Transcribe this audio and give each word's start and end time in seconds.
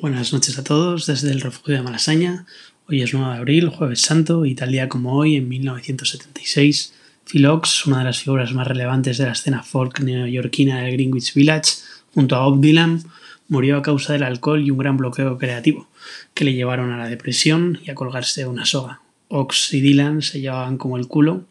Buenas 0.00 0.32
noches 0.32 0.56
a 0.60 0.62
todos 0.62 1.06
desde 1.06 1.32
el 1.32 1.40
refugio 1.40 1.74
de 1.74 1.82
Malasaña. 1.82 2.46
Hoy 2.86 3.02
es 3.02 3.12
9 3.12 3.32
de 3.32 3.38
abril, 3.38 3.68
jueves 3.68 4.00
santo, 4.00 4.46
y 4.46 4.54
tal 4.54 4.70
día 4.70 4.88
como 4.88 5.16
hoy, 5.16 5.34
en 5.34 5.48
1976, 5.48 6.94
Phil 7.24 7.46
Ox, 7.46 7.84
una 7.84 7.98
de 7.98 8.04
las 8.04 8.20
figuras 8.20 8.52
más 8.52 8.68
relevantes 8.68 9.18
de 9.18 9.26
la 9.26 9.32
escena 9.32 9.64
folk 9.64 9.98
neoyorquina 9.98 10.82
del 10.82 10.92
Greenwich 10.92 11.34
Village, 11.34 11.72
junto 12.14 12.36
a 12.36 12.44
Bob 12.44 12.60
Dylan, 12.60 13.02
murió 13.48 13.76
a 13.76 13.82
causa 13.82 14.12
del 14.12 14.22
alcohol 14.22 14.62
y 14.62 14.70
un 14.70 14.78
gran 14.78 14.96
bloqueo 14.96 15.36
creativo, 15.36 15.88
que 16.32 16.44
le 16.44 16.54
llevaron 16.54 16.92
a 16.92 16.98
la 16.98 17.08
depresión 17.08 17.80
y 17.84 17.90
a 17.90 17.96
colgarse 17.96 18.46
una 18.46 18.66
soga. 18.66 19.00
Ox 19.26 19.74
y 19.74 19.80
Dylan 19.80 20.22
se 20.22 20.40
llevaban 20.40 20.78
como 20.78 20.96
el 20.96 21.08
culo, 21.08 21.44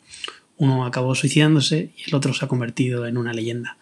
uno 0.55 0.85
acabó 0.85 1.15
suicidándose 1.15 1.91
y 1.97 2.09
el 2.09 2.15
otro 2.15 2.33
se 2.33 2.45
ha 2.45 2.47
convertido 2.47 3.07
en 3.07 3.17
una 3.17 3.33
leyenda. 3.33 3.75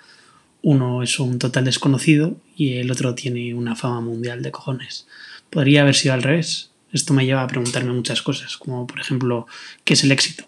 Uno 0.68 1.04
es 1.04 1.20
un 1.20 1.38
total 1.38 1.66
desconocido 1.66 2.38
y 2.58 2.78
el 2.78 2.90
otro 2.90 3.14
tiene 3.14 3.54
una 3.54 3.76
fama 3.76 4.02
mundial 4.02 4.42
de 4.42 4.50
cojones. 4.50 5.06
Podría 5.52 5.84
haber 5.84 5.94
sido 5.94 6.16
al 6.16 6.24
revés. 6.24 6.72
Esto 6.92 7.14
me 7.14 7.24
lleva 7.24 7.44
a 7.44 7.48
preguntarme 7.48 7.94
muchas 7.94 8.24
cosas, 8.24 8.58
como 8.58 8.88
por 8.88 9.00
ejemplo, 9.00 9.46
¿qué 9.84 9.94
es 9.94 10.04
el 10.04 10.12
éxito? 10.12 10.46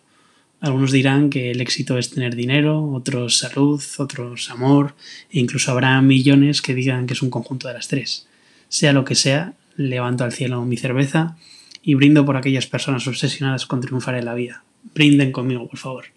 Algunos 0.59 0.91
dirán 0.91 1.29
que 1.29 1.51
el 1.51 1.61
éxito 1.61 1.99
es 1.99 2.09
tener 2.09 2.35
dinero, 2.35 2.83
otros 2.93 3.37
salud, 3.37 3.79
otros 3.99 4.49
amor, 4.49 4.95
e 5.29 5.39
incluso 5.39 5.69
habrá 5.69 6.01
millones 6.01 6.63
que 6.63 6.73
digan 6.73 7.05
que 7.05 7.13
es 7.13 7.21
un 7.21 7.29
conjunto 7.29 7.67
de 7.67 7.75
las 7.75 7.87
tres. 7.87 8.25
Sea 8.69 8.93
lo 8.93 9.05
que 9.05 9.13
sea, 9.13 9.53
levanto 9.75 10.23
al 10.23 10.33
cielo 10.33 10.65
mi 10.65 10.77
cerveza 10.77 11.37
y 11.83 11.93
brindo 11.93 12.25
por 12.25 12.37
aquellas 12.37 12.65
personas 12.65 13.07
obsesionadas 13.07 13.67
con 13.67 13.81
triunfar 13.81 14.15
en 14.15 14.25
la 14.25 14.33
vida. 14.33 14.63
Brinden 14.95 15.31
conmigo, 15.31 15.67
por 15.67 15.77
favor. 15.77 16.16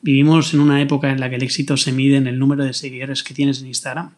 Vivimos 0.00 0.54
en 0.54 0.60
una 0.60 0.80
época 0.80 1.10
en 1.10 1.20
la 1.20 1.28
que 1.28 1.36
el 1.36 1.42
éxito 1.42 1.76
se 1.76 1.92
mide 1.92 2.16
en 2.16 2.26
el 2.26 2.38
número 2.38 2.64
de 2.64 2.72
seguidores 2.72 3.22
que 3.22 3.34
tienes 3.34 3.60
en 3.60 3.66
Instagram. 3.66 4.12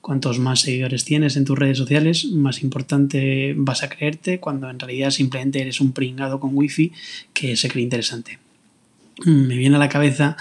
Cuantos 0.00 0.38
más 0.38 0.60
seguidores 0.60 1.04
tienes 1.04 1.36
en 1.36 1.44
tus 1.44 1.58
redes 1.58 1.78
sociales, 1.78 2.26
más 2.26 2.62
importante 2.62 3.54
vas 3.56 3.82
a 3.82 3.88
creerte 3.88 4.38
cuando 4.38 4.70
en 4.70 4.78
realidad 4.78 5.10
simplemente 5.10 5.60
eres 5.60 5.80
un 5.80 5.92
pringado 5.92 6.38
con 6.38 6.50
wifi 6.54 6.92
que 7.32 7.56
se 7.56 7.68
cree 7.68 7.82
interesante. 7.82 8.38
Me 9.24 9.56
viene 9.56 9.76
a 9.76 9.78
la 9.78 9.88
cabeza 9.88 10.36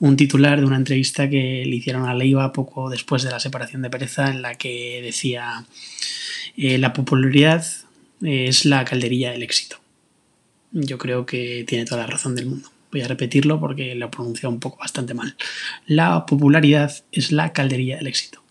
un 0.00 0.16
titular 0.16 0.60
de 0.60 0.66
una 0.66 0.76
entrevista 0.76 1.30
que 1.30 1.64
le 1.64 1.76
hicieron 1.76 2.06
a 2.06 2.14
Leiva 2.14 2.52
poco 2.52 2.90
después 2.90 3.22
de 3.22 3.30
la 3.30 3.40
separación 3.40 3.82
de 3.82 3.90
Pereza 3.90 4.30
en 4.30 4.42
la 4.42 4.56
que 4.56 5.00
decía 5.02 5.64
eh, 6.56 6.78
la 6.78 6.92
popularidad 6.92 7.64
es 8.20 8.64
la 8.64 8.84
calderilla 8.84 9.30
del 9.30 9.44
éxito. 9.44 9.80
Yo 10.72 10.98
creo 10.98 11.24
que 11.24 11.64
tiene 11.66 11.84
toda 11.84 12.02
la 12.02 12.08
razón 12.08 12.34
del 12.34 12.46
mundo. 12.46 12.68
Voy 12.90 13.02
a 13.02 13.08
repetirlo 13.08 13.60
porque 13.60 13.94
lo 13.94 14.06
he 14.06 14.10
pronunciado 14.10 14.52
un 14.52 14.60
poco 14.60 14.78
bastante 14.78 15.14
mal. 15.14 15.36
La 15.86 16.26
popularidad 16.26 16.92
es 17.12 17.32
la 17.32 17.52
calderilla 17.52 17.96
del 17.96 18.06
éxito. 18.06 18.42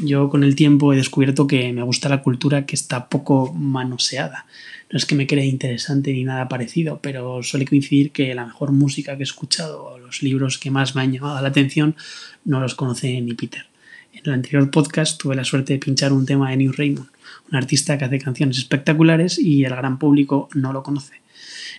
Yo 0.00 0.28
con 0.28 0.44
el 0.44 0.54
tiempo 0.54 0.92
he 0.92 0.96
descubierto 0.96 1.48
que 1.48 1.72
me 1.72 1.82
gusta 1.82 2.08
la 2.08 2.22
cultura 2.22 2.66
que 2.66 2.76
está 2.76 3.08
poco 3.08 3.52
manoseada. 3.52 4.46
No 4.92 4.96
es 4.96 5.04
que 5.04 5.16
me 5.16 5.26
cree 5.26 5.46
interesante 5.46 6.12
ni 6.12 6.22
nada 6.22 6.48
parecido, 6.48 7.00
pero 7.02 7.42
suele 7.42 7.66
coincidir 7.66 8.12
que 8.12 8.32
la 8.32 8.46
mejor 8.46 8.70
música 8.70 9.16
que 9.16 9.22
he 9.22 9.24
escuchado 9.24 9.84
o 9.84 9.98
los 9.98 10.22
libros 10.22 10.58
que 10.58 10.70
más 10.70 10.94
me 10.94 11.02
han 11.02 11.12
llamado 11.12 11.42
la 11.42 11.48
atención 11.48 11.96
no 12.44 12.60
los 12.60 12.76
conoce 12.76 13.20
ni 13.20 13.34
Peter. 13.34 13.66
En 14.12 14.22
el 14.24 14.32
anterior 14.34 14.70
podcast 14.70 15.20
tuve 15.20 15.34
la 15.34 15.44
suerte 15.44 15.72
de 15.72 15.78
pinchar 15.80 16.12
un 16.12 16.26
tema 16.26 16.50
de 16.50 16.58
New 16.58 16.72
Raymond, 16.72 17.08
un 17.50 17.56
artista 17.56 17.98
que 17.98 18.04
hace 18.04 18.20
canciones 18.20 18.58
espectaculares 18.58 19.36
y 19.38 19.64
el 19.64 19.74
gran 19.74 19.98
público 19.98 20.48
no 20.54 20.72
lo 20.72 20.84
conoce. 20.84 21.14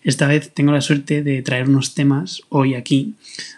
Esta 0.03 0.27
vez 0.27 0.53
tengo 0.53 0.71
la 0.71 0.81
suerte 0.81 1.23
de 1.23 1.41
traer 1.41 1.67
unos 1.67 1.93
temas 1.93 2.41
hoy 2.49 2.75
aquí 2.75 3.15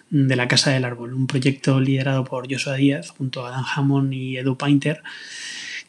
de 0.10 0.36
la 0.36 0.48
Casa 0.48 0.72
del 0.72 0.86
Árbol, 0.86 1.14
un 1.14 1.28
proyecto 1.28 1.80
liderado 1.80 2.24
por 2.24 2.52
Joshua 2.52 2.76
Díaz 2.76 3.10
junto 3.10 3.46
a 3.46 3.52
Dan 3.52 3.64
Hammond 3.76 4.14
y 4.14 4.38
Edu 4.38 4.58
Painter, 4.58 5.02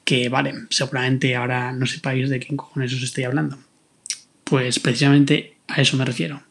que 0.04 0.28
vale, 0.28 0.54
seguramente 0.70 1.34
ahora 1.36 1.72
no 1.72 1.86
sepáis 1.86 2.28
de 2.28 2.41
qué 2.41 2.54
cojones 2.54 2.92
os 2.92 3.03
estoy 3.03 3.25
hablando. 3.25 3.59
Pues 4.44 4.78
precisamente 4.78 5.56
a 5.69 5.81
eso 5.81 5.97
me 5.97 6.04
refiero. 6.04 6.42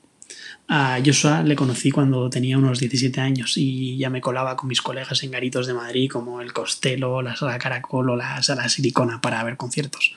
A 0.67 0.99
Joshua 1.05 1.43
le 1.43 1.55
conocí 1.55 1.91
cuando 1.91 2.29
tenía 2.29 2.57
unos 2.57 2.79
17 2.79 3.19
años 3.19 3.57
y 3.57 3.97
ya 3.97 4.09
me 4.09 4.21
colaba 4.21 4.55
con 4.55 4.69
mis 4.69 4.81
colegas 4.81 5.21
en 5.23 5.31
garitos 5.31 5.67
de 5.67 5.73
Madrid 5.73 6.09
como 6.09 6.41
el 6.41 6.53
Costello, 6.53 7.21
la 7.21 7.35
Sala 7.35 7.57
Caracol 7.57 8.09
o 8.09 8.15
la 8.15 8.41
Sala 8.41 8.69
Silicona 8.69 9.19
para 9.19 9.43
ver 9.43 9.57
conciertos. 9.57 10.15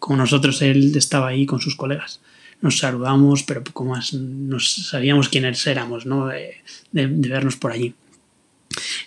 Como 0.00 0.16
nosotros, 0.16 0.60
él 0.62 0.92
estaba 0.96 1.28
ahí 1.28 1.46
con 1.46 1.60
sus 1.60 1.76
colegas 1.76 2.20
nos 2.62 2.78
saludamos, 2.78 3.42
pero 3.42 3.64
poco 3.64 3.84
más 3.84 4.14
nos 4.14 4.72
sabíamos 4.88 5.28
quiénes 5.28 5.66
éramos, 5.66 6.06
¿no? 6.06 6.28
De, 6.28 6.62
vernos 6.92 7.56
por 7.56 7.72
allí. 7.72 7.94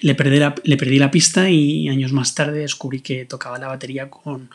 Le 0.01 0.13
perdí, 0.13 0.37
la, 0.37 0.53
le 0.63 0.77
perdí 0.77 0.99
la 0.99 1.09
pista 1.09 1.49
y 1.49 1.87
años 1.89 2.11
más 2.11 2.35
tarde 2.35 2.59
descubrí 2.59 2.99
que 2.99 3.25
tocaba 3.25 3.57
la 3.57 3.67
batería 3.67 4.09
con, 4.09 4.49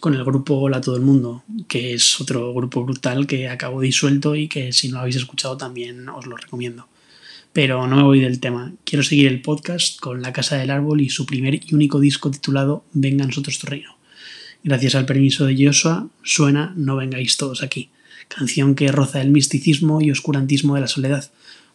con 0.00 0.14
el 0.14 0.24
grupo 0.24 0.56
Hola 0.56 0.80
Todo 0.80 0.96
el 0.96 1.02
Mundo, 1.02 1.44
que 1.68 1.94
es 1.94 2.20
otro 2.20 2.52
grupo 2.52 2.84
brutal 2.84 3.26
que 3.26 3.48
acabó 3.48 3.80
disuelto 3.80 4.34
y 4.34 4.48
que 4.48 4.72
si 4.72 4.88
no 4.88 4.94
lo 4.94 5.00
habéis 5.00 5.16
escuchado 5.16 5.56
también 5.56 6.08
os 6.08 6.26
lo 6.26 6.36
recomiendo. 6.36 6.88
Pero 7.52 7.86
no 7.86 7.96
me 7.96 8.02
voy 8.02 8.20
del 8.20 8.40
tema. 8.40 8.72
Quiero 8.84 9.02
seguir 9.02 9.28
el 9.28 9.42
podcast 9.42 9.98
con 9.98 10.22
La 10.22 10.32
Casa 10.32 10.56
del 10.56 10.70
Árbol 10.70 11.00
y 11.00 11.08
su 11.08 11.24
primer 11.24 11.54
y 11.54 11.74
único 11.74 12.00
disco 12.00 12.30
titulado 12.30 12.84
Venga 12.92 13.24
nosotros 13.24 13.58
tu 13.58 13.68
reino. 13.68 13.96
Gracias 14.62 14.94
al 14.94 15.06
permiso 15.06 15.46
de 15.46 15.56
Joshua, 15.66 16.08
suena 16.22 16.74
No 16.76 16.96
vengáis 16.96 17.36
todos 17.36 17.62
aquí 17.62 17.90
canción 18.34 18.74
que 18.74 18.92
roza 18.92 19.20
el 19.20 19.30
misticismo 19.30 20.00
y 20.00 20.10
oscurantismo 20.10 20.74
de 20.76 20.80
la 20.80 20.86
soledad, 20.86 21.30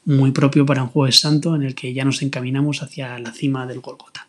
muy 0.06 0.32
propio 0.32 0.66
para 0.66 0.84
un 0.84 0.90
jueves 0.90 1.20
santo 1.20 1.56
en 1.56 1.64
el 1.64 1.76
que 1.76 1.94
ya 1.94 2.06
nos 2.06 2.22
encaminamos 2.22 2.82
hacia 2.82 3.20
la 3.20 3.32
cima 3.32 3.68
del 3.68 3.82
Golgota. 3.82 4.25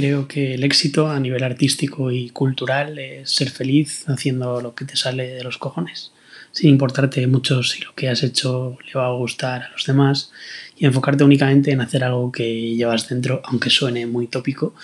Creo 0.00 0.26
que 0.26 0.54
el 0.54 0.64
éxito 0.64 1.10
a 1.10 1.20
nivel 1.20 1.44
artístico 1.44 2.10
y 2.10 2.30
cultural 2.30 2.98
es 2.98 3.32
ser 3.32 3.50
feliz 3.50 4.08
haciendo 4.08 4.62
lo 4.62 4.74
que 4.74 4.86
te 4.86 4.96
sale 4.96 5.26
de 5.26 5.44
los 5.44 5.58
cojones, 5.58 6.12
sin 6.52 6.70
importarte 6.70 7.26
mucho 7.26 7.62
si 7.62 7.82
lo 7.82 7.94
que 7.94 8.08
has 8.08 8.22
hecho 8.22 8.78
le 8.86 8.94
va 8.94 9.08
a 9.08 9.12
gustar 9.12 9.64
a 9.64 9.72
los 9.72 9.84
demás 9.84 10.32
y 10.78 10.86
enfocarte 10.86 11.22
únicamente 11.22 11.70
en 11.72 11.82
hacer 11.82 12.02
algo 12.02 12.32
que 12.32 12.74
llevas 12.76 13.10
dentro, 13.10 13.42
aunque 13.44 13.68
suene 13.68 14.06
muy 14.06 14.26
tópico, 14.26 14.74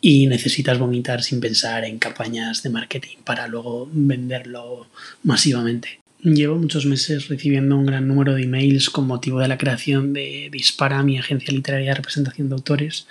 y 0.00 0.28
necesitas 0.28 0.78
vomitar 0.78 1.24
sin 1.24 1.40
pensar 1.40 1.84
en 1.84 1.98
campañas 1.98 2.62
de 2.62 2.70
marketing 2.70 3.16
para 3.24 3.48
luego 3.48 3.88
venderlo 3.92 4.86
masivamente. 5.24 5.98
Llevo 6.22 6.56
muchos 6.58 6.84
meses 6.84 7.28
recibiendo 7.28 7.76
un 7.76 7.86
gran 7.86 8.06
número 8.06 8.34
de 8.34 8.42
emails 8.42 8.90
con 8.90 9.06
motivo 9.06 9.40
de 9.40 9.48
la 9.48 9.56
creación 9.56 10.12
de 10.12 10.50
Dispara, 10.52 11.02
mi 11.02 11.18
agencia 11.18 11.52
literaria 11.52 11.88
de 11.88 11.94
representación 11.94 12.50
de 12.50 12.56
autores, 12.56 13.06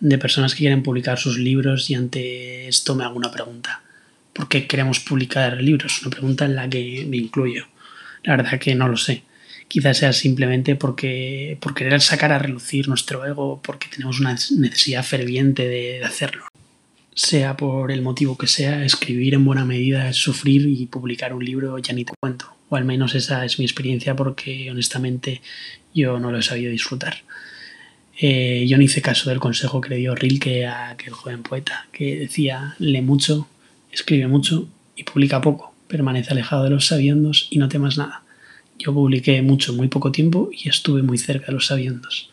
de 0.00 0.18
personas 0.18 0.54
que 0.54 0.60
quieren 0.60 0.82
publicar 0.82 1.18
sus 1.18 1.38
libros 1.38 1.90
y 1.90 1.94
ante 1.94 2.68
esto 2.68 2.94
me 2.94 3.04
hago 3.04 3.16
una 3.16 3.30
pregunta. 3.30 3.82
¿Por 4.32 4.48
qué 4.48 4.66
queremos 4.66 5.00
publicar 5.00 5.60
libros? 5.60 6.00
Una 6.02 6.10
pregunta 6.10 6.44
en 6.46 6.56
la 6.56 6.68
que 6.68 7.04
me 7.06 7.18
incluyo. 7.18 7.66
La 8.24 8.36
verdad 8.36 8.58
que 8.58 8.74
no 8.74 8.88
lo 8.88 8.96
sé. 8.96 9.22
Quizás 9.68 9.98
sea 9.98 10.12
simplemente 10.12 10.74
porque 10.74 11.56
por 11.60 11.74
querer 11.74 12.00
sacar 12.00 12.32
a 12.32 12.38
relucir 12.38 12.88
nuestro 12.88 13.24
ego, 13.24 13.60
porque 13.62 13.88
tenemos 13.88 14.18
una 14.18 14.32
necesidad 14.32 15.04
ferviente 15.04 15.68
de 15.68 16.02
hacerlo. 16.02 16.44
Sea 17.14 17.56
por 17.56 17.92
el 17.92 18.02
motivo 18.02 18.38
que 18.38 18.46
sea, 18.46 18.84
escribir 18.84 19.34
en 19.34 19.44
buena 19.44 19.64
medida 19.64 20.08
es 20.08 20.16
sufrir 20.16 20.66
y 20.66 20.86
publicar 20.86 21.34
un 21.34 21.44
libro 21.44 21.78
ya 21.78 21.92
ni 21.92 22.04
te 22.04 22.14
cuento. 22.18 22.56
O 22.68 22.76
al 22.76 22.84
menos 22.84 23.14
esa 23.14 23.44
es 23.44 23.58
mi 23.58 23.64
experiencia 23.64 24.16
porque 24.16 24.70
honestamente 24.70 25.42
yo 25.94 26.18
no 26.18 26.32
lo 26.32 26.38
he 26.38 26.42
sabido 26.42 26.70
disfrutar. 26.70 27.22
Eh, 28.22 28.66
yo 28.68 28.76
no 28.76 28.82
hice 28.82 29.00
caso 29.00 29.30
del 29.30 29.40
consejo 29.40 29.80
que 29.80 29.88
le 29.88 29.96
dio 29.96 30.14
Rilke 30.14 30.66
a 30.66 30.90
aquel 30.90 31.14
joven 31.14 31.42
poeta, 31.42 31.88
que 31.90 32.16
decía, 32.16 32.76
lee 32.78 33.00
mucho, 33.00 33.48
escribe 33.90 34.26
mucho 34.26 34.68
y 34.94 35.04
publica 35.04 35.40
poco, 35.40 35.74
permanece 35.88 36.32
alejado 36.32 36.64
de 36.64 36.70
los 36.70 36.86
sabiendos 36.86 37.48
y 37.50 37.56
no 37.56 37.70
temas 37.70 37.96
nada. 37.96 38.22
Yo 38.78 38.92
publiqué 38.92 39.40
mucho 39.40 39.72
muy 39.72 39.88
poco 39.88 40.12
tiempo 40.12 40.50
y 40.52 40.68
estuve 40.68 41.02
muy 41.02 41.16
cerca 41.16 41.46
de 41.46 41.52
los 41.52 41.68
sabiendos. 41.68 42.28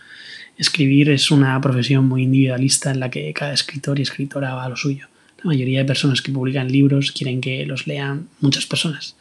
Escribir 0.57 1.09
es 1.09 1.31
una 1.31 1.59
profesión 1.61 2.05
muy 2.05 2.23
individualista 2.23 2.91
en 2.91 2.99
la 2.99 3.09
que 3.09 3.31
cada 3.31 3.53
escritor 3.53 3.97
y 3.97 4.01
escritora 4.01 4.55
va 4.55 4.65
a 4.65 4.69
lo 4.69 4.75
suyo. 4.75 5.07
La 5.37 5.45
mayoría 5.45 5.79
de 5.79 5.85
personas 5.85 6.21
que 6.21 6.33
publican 6.33 6.69
libros 6.69 7.13
quieren 7.13 7.39
que 7.39 7.65
los 7.65 7.87
lean 7.87 8.27
muchas 8.41 8.65
personas. 8.65 9.15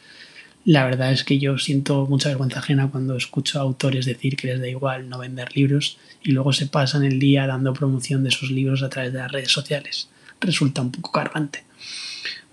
La 0.67 0.83
verdad 0.83 1.13
es 1.13 1.23
que 1.23 1.39
yo 1.39 1.57
siento 1.57 2.05
mucha 2.07 2.27
vergüenza 2.27 2.59
ajena 2.59 2.91
cuando 2.91 3.15
escucho 3.15 3.57
a 3.57 3.61
autores 3.61 4.05
decir 4.05 4.35
que 4.35 4.47
les 4.47 4.59
da 4.59 4.67
igual 4.67 5.07
no 5.07 5.19
vender 5.19 5.55
libros 5.55 5.97
y 6.21 6.33
luego 6.33 6.51
se 6.51 6.67
pasan 6.67 7.05
el 7.05 7.19
día 7.19 7.47
dando 7.47 7.73
promoción 7.73 8.21
de 8.25 8.31
sus 8.31 8.51
libros 8.51 8.83
a 8.83 8.89
través 8.89 9.13
de 9.13 9.19
las 9.19 9.31
redes 9.31 9.51
sociales. 9.51 10.09
Resulta 10.41 10.81
un 10.81 10.91
poco 10.91 11.13
cargante. 11.13 11.63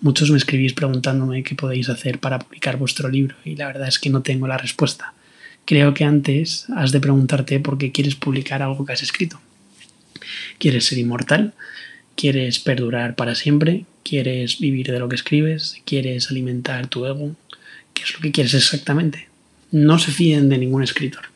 Muchos 0.00 0.31
me 0.31 0.38
escribís 0.38 0.75
preguntándome 0.75 1.43
qué 1.43 1.56
podéis 1.56 1.88
hacer 1.88 2.20
para 2.20 2.38
publicar 2.38 2.76
vuestro 2.76 3.08
libro 3.08 3.34
y 3.44 3.56
la 3.56 3.66
verdad 3.66 3.88
es 3.88 3.99
que 3.99 4.11
no 4.11 4.22
tengo 4.22 4.46
la 4.46 4.58
respuesta 4.58 5.12
creo 5.64 5.94
que 5.94 6.05
antes 6.05 6.67
has 6.76 6.93
de 6.93 7.00
preguntarte 7.00 7.60
por 7.60 7.78
qué 7.78 7.93
quieres 7.93 8.14
publicar 8.14 8.62
algo 8.62 8.84
que 8.84 8.93
has 8.93 9.02
escrito. 9.02 9.40
¿Quieres 10.58 10.87
ser 10.87 10.99
inmortal? 10.99 11.55
¿Quieres 12.17 12.58
perdurar 12.58 13.17
para 13.17 13.34
siempre? 13.34 13.84
¿Quieres 14.02 14.58
vivir 14.58 14.90
de 14.90 14.99
lo 14.99 15.08
que 15.08 15.17
escribes? 15.17 15.81
¿Quieres 15.84 16.31
alimentar 16.31 16.87
tu 16.87 17.06
ego? 17.06 17.34
¿Qué 17.94 18.02
es 18.02 18.12
lo 18.12 18.20
que 18.20 18.32
quieres 18.32 18.55
exactamente? 18.55 19.29
No 19.70 19.98
se 19.98 20.13
fíen 20.13 20.48
de 20.48 20.58
ningún 20.58 20.82
escritor. 20.82 21.27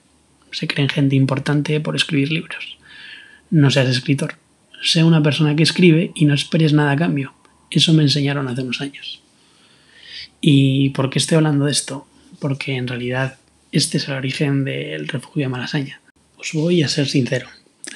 Se 0.50 0.66
creen 0.66 0.88
gente 0.88 1.16
importante 1.16 1.80
por 1.80 1.96
escribir 1.96 2.30
libros. 2.32 2.78
No 3.50 3.70
seas 3.70 3.88
escritor. 3.88 4.34
Sé 4.82 5.02
una 5.04 5.22
persona 5.22 5.56
que 5.56 5.62
escribe 5.62 6.12
y 6.14 6.24
no 6.24 6.34
esperes 6.34 6.72
nada 6.72 6.92
a 6.92 6.96
cambio. 6.96 7.34
Eso 7.70 7.92
me 7.94 8.02
enseñaron 8.02 8.48
hace 8.48 8.62
unos 8.62 8.80
años. 8.80 9.20
¿Y 10.40 10.90
por 10.90 11.10
qué 11.10 11.18
estoy 11.18 11.36
hablando 11.36 11.64
de 11.64 11.72
esto? 11.72 12.06
Porque 12.38 12.76
en 12.76 12.86
realidad 12.86 13.38
este 13.72 13.98
es 13.98 14.08
el 14.08 14.14
origen 14.14 14.64
del 14.64 15.08
refugio 15.08 15.42
de 15.42 15.48
Malasaña. 15.48 16.00
Os 16.36 16.52
voy 16.52 16.82
a 16.82 16.88
ser 16.88 17.08
sincero. 17.08 17.48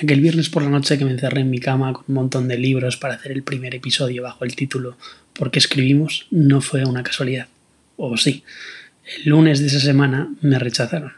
Aquel 0.03 0.21
viernes 0.21 0.49
por 0.49 0.63
la 0.63 0.71
noche 0.71 0.99
que 0.99 1.05
me 1.05 1.13
encerré 1.13 1.43
en 1.43 1.51
mi 1.51 1.59
cama 1.59 1.93
con 1.93 2.05
un 2.09 2.15
montón 2.15 2.49
de 2.49 2.59
libros 2.59 2.97
para 2.97 3.15
hacer 3.15 3.33
el 3.33 3.43
primer 3.43 3.75
episodio 3.75 4.23
bajo 4.23 4.45
el 4.45 4.57
título 4.57 4.97
¿Por 5.33 5.51
qué 5.51 5.59
escribimos? 5.59 6.27
no 6.31 6.61
fue 6.61 6.85
una 6.85 7.03
casualidad. 7.03 7.49
O 7.97 8.17
sí. 8.17 8.45
El 9.19 9.31
lunes 9.31 9.61
de 9.61 9.67
esa 9.67 9.81
semana 9.81 10.33
me 10.41 10.59
rechazaron. 10.59 11.13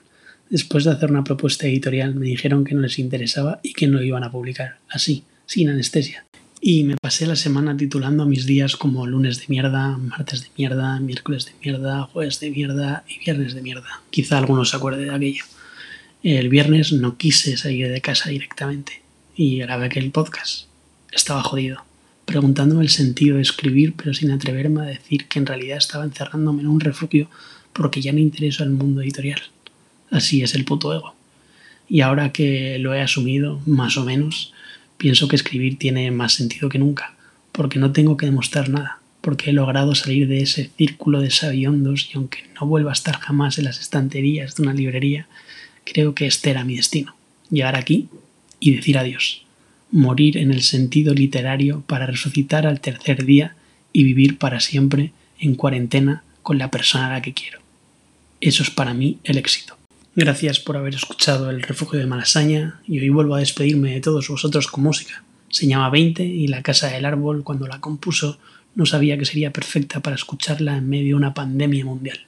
Después 0.50 0.84
de 0.84 0.92
hacer 0.92 1.10
una 1.10 1.24
propuesta 1.24 1.66
editorial 1.66 2.14
me 2.14 2.26
dijeron 2.26 2.64
que 2.64 2.74
no 2.74 2.80
les 2.80 2.98
interesaba 2.98 3.60
y 3.62 3.72
que 3.72 3.86
no 3.86 4.02
iban 4.02 4.24
a 4.24 4.30
publicar, 4.30 4.78
así, 4.88 5.24
sin 5.46 5.68
anestesia. 5.68 6.24
Y 6.60 6.84
me 6.84 6.96
pasé 6.96 7.26
la 7.26 7.36
semana 7.36 7.76
titulando 7.76 8.24
mis 8.24 8.46
días 8.46 8.76
como 8.76 9.06
lunes 9.06 9.38
de 9.38 9.46
mierda, 9.48 9.98
martes 9.98 10.42
de 10.42 10.48
mierda, 10.56 10.98
miércoles 11.00 11.44
de 11.46 11.52
mierda, 11.62 12.04
jueves 12.04 12.40
de 12.40 12.50
mierda 12.50 13.04
y 13.08 13.18
viernes 13.18 13.54
de 13.54 13.62
mierda. 13.62 14.02
Quizá 14.10 14.38
alguno 14.38 14.64
se 14.64 14.76
acuerde 14.76 15.04
de 15.04 15.14
aquello. 15.14 15.44
El 16.22 16.48
viernes 16.48 16.92
no 16.92 17.18
quise 17.18 17.58
salir 17.58 17.90
de 17.90 18.00
casa 18.00 18.30
directamente 18.30 19.02
y 19.36 19.58
grabé 19.58 19.86
aquel 19.86 20.10
podcast. 20.10 20.68
Estaba 21.12 21.42
jodido, 21.42 21.84
preguntándome 22.24 22.82
el 22.82 22.88
sentido 22.88 23.36
de 23.36 23.42
escribir 23.42 23.94
pero 23.96 24.14
sin 24.14 24.30
atreverme 24.30 24.82
a 24.82 24.86
decir 24.86 25.26
que 25.26 25.38
en 25.38 25.46
realidad 25.46 25.78
estaba 25.78 26.04
encerrándome 26.04 26.62
en 26.62 26.68
un 26.68 26.80
refugio 26.80 27.28
porque 27.72 28.00
ya 28.00 28.12
no 28.12 28.18
intereso 28.18 28.62
al 28.62 28.70
mundo 28.70 29.02
editorial. 29.02 29.42
Así 30.10 30.42
es 30.42 30.54
el 30.54 30.64
puto 30.64 30.94
ego. 30.94 31.14
Y 31.88 32.00
ahora 32.00 32.32
que 32.32 32.78
lo 32.78 32.94
he 32.94 33.02
asumido, 33.02 33.60
más 33.66 33.96
o 33.98 34.04
menos, 34.04 34.52
pienso 34.96 35.28
que 35.28 35.36
escribir 35.36 35.78
tiene 35.78 36.10
más 36.10 36.32
sentido 36.32 36.68
que 36.68 36.78
nunca, 36.78 37.14
porque 37.52 37.78
no 37.78 37.92
tengo 37.92 38.16
que 38.16 38.26
demostrar 38.26 38.68
nada, 38.68 39.00
porque 39.20 39.50
he 39.50 39.52
logrado 39.52 39.94
salir 39.94 40.28
de 40.28 40.40
ese 40.40 40.70
círculo 40.76 41.20
de 41.20 41.30
sabiondos 41.30 42.08
y 42.10 42.16
aunque 42.16 42.44
no 42.58 42.66
vuelva 42.66 42.90
a 42.90 42.94
estar 42.94 43.18
jamás 43.18 43.58
en 43.58 43.64
las 43.64 43.80
estanterías 43.80 44.54
de 44.54 44.62
una 44.62 44.72
librería, 44.72 45.26
creo 45.84 46.14
que 46.14 46.26
este 46.26 46.50
era 46.50 46.64
mi 46.64 46.76
destino, 46.76 47.14
llegar 47.50 47.76
aquí 47.76 48.08
y 48.60 48.74
decir 48.76 48.96
adiós, 48.96 49.43
morir 49.94 50.38
en 50.38 50.50
el 50.50 50.62
sentido 50.62 51.14
literario 51.14 51.84
para 51.86 52.06
resucitar 52.06 52.66
al 52.66 52.80
tercer 52.80 53.24
día 53.24 53.54
y 53.92 54.02
vivir 54.02 54.38
para 54.38 54.58
siempre 54.58 55.12
en 55.38 55.54
cuarentena 55.54 56.24
con 56.42 56.58
la 56.58 56.68
persona 56.68 57.06
a 57.06 57.12
la 57.12 57.22
que 57.22 57.32
quiero. 57.32 57.60
Eso 58.40 58.64
es 58.64 58.70
para 58.70 58.92
mí 58.92 59.18
el 59.22 59.38
éxito. 59.38 59.78
Gracias 60.16 60.58
por 60.58 60.76
haber 60.76 60.96
escuchado 60.96 61.48
El 61.48 61.62
Refugio 61.62 62.00
de 62.00 62.06
Malasaña 62.06 62.80
y 62.88 62.98
hoy 62.98 63.08
vuelvo 63.08 63.36
a 63.36 63.38
despedirme 63.38 63.92
de 63.92 64.00
todos 64.00 64.28
vosotros 64.28 64.66
con 64.66 64.82
música. 64.82 65.22
Se 65.48 65.68
llama 65.68 65.90
20 65.90 66.24
y 66.24 66.48
La 66.48 66.62
Casa 66.62 66.88
del 66.88 67.04
Árbol 67.04 67.44
cuando 67.44 67.68
la 67.68 67.80
compuso 67.80 68.38
no 68.74 68.86
sabía 68.86 69.16
que 69.16 69.24
sería 69.24 69.52
perfecta 69.52 70.00
para 70.00 70.16
escucharla 70.16 70.76
en 70.76 70.88
medio 70.88 71.10
de 71.10 71.14
una 71.14 71.34
pandemia 71.34 71.84
mundial. 71.84 72.18